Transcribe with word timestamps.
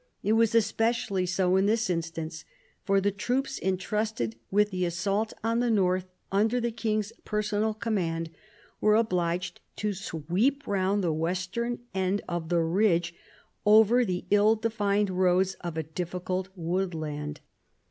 It 0.23 0.33
was 0.33 0.55
especially 0.55 1.27
so 1.27 1.55
in 1.57 1.67
this 1.67 1.87
instance. 1.87 2.43
For 2.83 2.99
the 2.99 3.11
troops 3.11 3.59
entrusted 3.61 4.35
with 4.49 4.71
the 4.71 4.83
assault 4.83 5.31
on 5.43 5.59
the 5.59 5.69
north, 5.69 6.07
under 6.31 6.59
the 6.59 6.71
king's 6.71 7.13
personal 7.23 7.75
command, 7.75 8.31
were 8.79 8.95
obliged 8.95 9.61
to 9.75 9.93
sweep 9.93 10.65
round 10.65 11.03
the 11.03 11.13
western 11.13 11.81
end 11.93 12.23
of 12.27 12.49
the 12.49 12.61
ridge 12.63 13.13
over 13.63 14.03
the 14.03 14.25
ill 14.31 14.55
defined 14.55 15.11
roads 15.11 15.53
of 15.61 15.77
a 15.77 15.83
difficult 15.83 16.49
woodland. 16.55 17.41